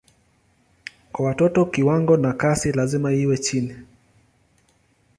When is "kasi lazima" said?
2.33-3.13